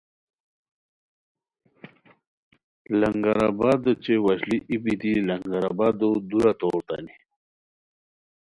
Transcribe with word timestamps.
لنگرآباد 2.99 3.83
اوچے 3.87 4.15
وشلی 4.25 4.57
ای 4.69 4.75
بیتی 4.83 5.11
لنگرآبادو 5.27 6.09
دُورہ 6.29 6.53
تورتانی 6.59 7.13